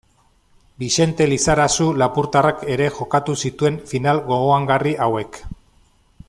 [0.83, 5.43] Bixente Lizarazu lapurtarrak ere jokatu zituen final gogoangarri hauek.